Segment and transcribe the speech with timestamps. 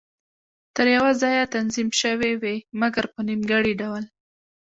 [0.75, 4.03] تر یوه ځایه تنظیم شوې وې، مګر په نیمګړي ډول.